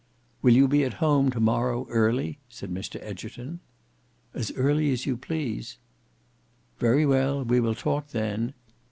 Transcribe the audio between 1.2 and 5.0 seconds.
to morrow early?" said Mr Egerton. "As early